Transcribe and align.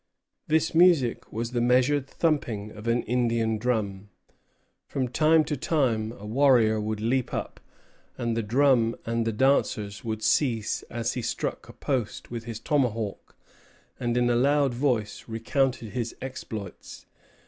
This 0.47 0.73
music 0.73 1.31
was 1.31 1.51
the 1.51 1.61
measured 1.61 2.07
thumping 2.07 2.71
of 2.71 2.87
an 2.87 3.03
Indian 3.03 3.59
drum. 3.59 4.09
From 4.87 5.07
time 5.07 5.43
to 5.43 5.55
time 5.55 6.11
a 6.13 6.25
warrior 6.25 6.81
would 6.81 6.99
leap 7.01 7.35
up, 7.35 7.59
and 8.17 8.35
the 8.35 8.41
drum 8.41 8.95
and 9.05 9.27
the 9.27 9.31
dancers 9.31 10.03
would 10.03 10.23
cease 10.23 10.81
as 10.89 11.13
he 11.13 11.21
struck 11.21 11.69
a 11.69 11.73
post 11.73 12.31
with 12.31 12.45
his 12.45 12.59
tomahawk, 12.59 13.35
and 13.99 14.17
in 14.17 14.27
a 14.31 14.35
loud 14.35 14.73
voice 14.73 15.25
recounted 15.27 15.91
his 15.91 16.15
exploits. 16.19 17.05